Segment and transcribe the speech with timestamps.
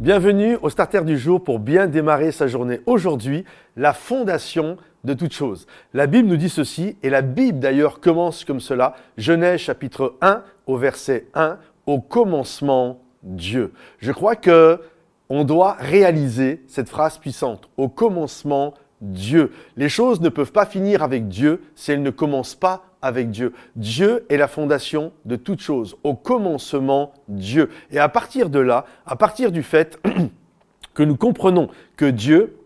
[0.00, 2.80] Bienvenue au starter du jour pour bien démarrer sa journée.
[2.86, 3.44] Aujourd'hui,
[3.76, 5.66] la fondation de toute chose.
[5.92, 8.94] La Bible nous dit ceci, et la Bible d'ailleurs commence comme cela.
[9.18, 13.74] Genèse chapitre 1 au verset 1, au commencement Dieu.
[13.98, 14.80] Je crois que
[15.28, 17.68] on doit réaliser cette phrase puissante.
[17.76, 18.72] Au commencement
[19.02, 19.52] Dieu.
[19.76, 23.52] Les choses ne peuvent pas finir avec Dieu si elles ne commencent pas avec Dieu.
[23.76, 25.96] Dieu est la fondation de toute chose.
[26.04, 27.70] Au commencement, Dieu.
[27.90, 30.00] Et à partir de là, à partir du fait
[30.94, 32.56] que nous comprenons que Dieu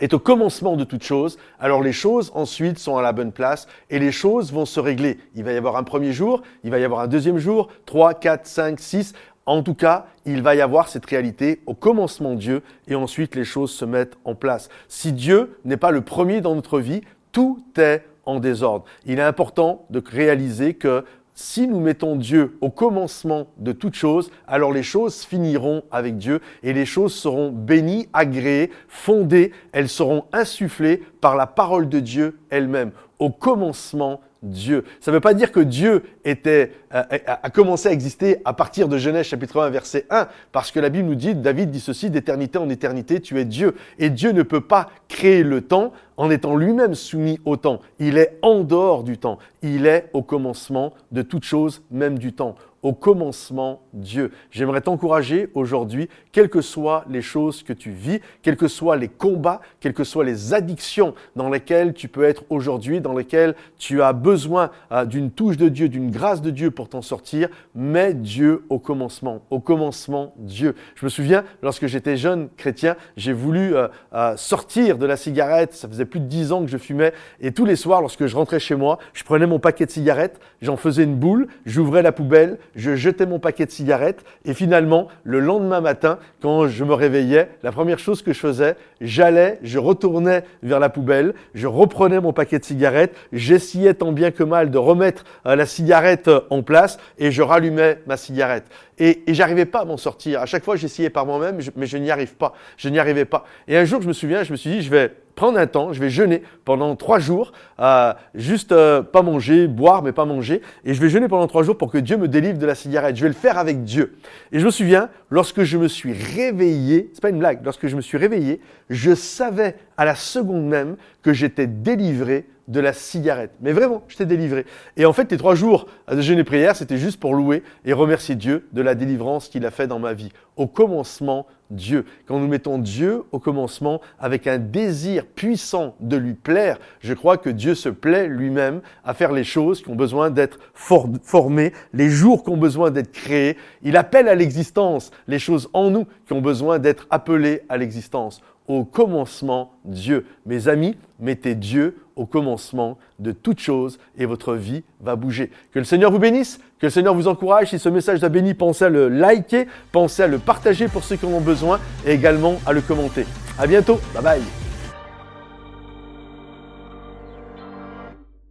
[0.00, 3.66] est au commencement de toute chose, alors les choses ensuite sont à la bonne place
[3.90, 5.18] et les choses vont se régler.
[5.34, 8.14] Il va y avoir un premier jour, il va y avoir un deuxième jour, trois,
[8.14, 9.12] quatre, cinq, six.
[9.46, 13.44] En tout cas, il va y avoir cette réalité au commencement Dieu et ensuite les
[13.44, 14.68] choses se mettent en place.
[14.88, 17.00] Si Dieu n'est pas le premier dans notre vie,
[17.32, 18.84] tout est en désordre.
[19.06, 24.30] Il est important de réaliser que si nous mettons Dieu au commencement de toute chose,
[24.46, 30.24] alors les choses finiront avec Dieu et les choses seront bénies, agréées, fondées, elles seront
[30.32, 32.90] insufflées par la parole de Dieu elle-même.
[33.18, 34.84] Au commencement Dieu.
[35.00, 38.88] Ça ne veut pas dire que Dieu était, euh, a commencé à exister à partir
[38.88, 42.10] de Genèse chapitre 1 verset 1, parce que la Bible nous dit, David dit ceci,
[42.10, 43.74] d'éternité en éternité, tu es Dieu.
[43.98, 47.80] Et Dieu ne peut pas créer le temps en étant lui-même soumis au temps.
[47.98, 49.38] Il est en dehors du temps.
[49.62, 54.30] Il est au commencement de toute chose, même du temps au commencement Dieu.
[54.50, 59.08] J'aimerais t'encourager aujourd'hui, quelles que soient les choses que tu vis, quels que soient les
[59.08, 64.02] combats, quelles que soient les addictions dans lesquelles tu peux être aujourd'hui, dans lesquelles tu
[64.02, 68.14] as besoin euh, d'une touche de Dieu, d'une grâce de Dieu pour t'en sortir, mets
[68.14, 70.74] Dieu au commencement, au commencement Dieu.
[70.94, 75.74] Je me souviens, lorsque j'étais jeune chrétien, j'ai voulu euh, euh, sortir de la cigarette,
[75.74, 78.36] ça faisait plus de dix ans que je fumais, et tous les soirs, lorsque je
[78.36, 82.12] rentrais chez moi, je prenais mon paquet de cigarettes, j'en faisais une boule, j'ouvrais la
[82.12, 86.94] poubelle, je jetais mon paquet de cigarettes et finalement, le lendemain matin, quand je me
[86.94, 92.20] réveillais, la première chose que je faisais, j'allais, je retournais vers la poubelle, je reprenais
[92.20, 96.40] mon paquet de cigarettes, j'essayais tant bien que mal de remettre euh, la cigarette euh,
[96.50, 98.64] en place et je rallumais ma cigarette.
[98.98, 100.40] Et, et j'arrivais pas à m'en sortir.
[100.40, 102.54] À chaque fois, j'essayais par moi-même, mais je n'y arrive pas.
[102.76, 103.44] Je n'y arrivais pas.
[103.66, 105.92] Et un jour, je me souviens, je me suis dit, je vais prendre un temps,
[105.92, 110.62] je vais jeûner pendant trois jours, euh, juste euh, pas manger, boire, mais pas manger.
[110.84, 113.14] Et je vais jeûner pendant trois jours pour que Dieu me délivre de la cigarette.
[113.14, 114.16] Je vais le faire avec Dieu.
[114.50, 117.94] Et je me souviens, lorsque je me suis réveillé, c'est pas une blague, lorsque je
[117.94, 118.60] me suis réveillé,
[118.90, 123.52] je savais à la seconde même que j'étais délivré de la cigarette.
[123.60, 124.66] Mais vraiment, je t'ai délivré.
[124.96, 127.92] Et en fait, les trois jours de jeûne et prière, c'était juste pour louer et
[127.92, 130.30] remercier Dieu de la délivrance qu'il a fait dans ma vie.
[130.56, 132.04] Au commencement, Dieu.
[132.26, 137.36] Quand nous mettons Dieu au commencement avec un désir puissant de lui plaire, je crois
[137.36, 142.08] que Dieu se plaît lui-même à faire les choses qui ont besoin d'être formées, les
[142.08, 143.56] jours qui ont besoin d'être créés.
[143.82, 148.40] Il appelle à l'existence les choses en nous qui ont besoin d'être appelées à l'existence
[148.68, 150.26] au commencement Dieu.
[150.46, 155.50] Mes amis, mettez Dieu au commencement de toute chose et votre vie va bouger.
[155.72, 157.70] Que le Seigneur vous bénisse, que le Seigneur vous encourage.
[157.70, 161.16] Si ce message t'a béni, pensez à le liker, pensez à le partager pour ceux
[161.16, 163.24] qui en ont besoin et également à le commenter.
[163.58, 163.98] À bientôt.
[164.14, 164.57] Bye bye.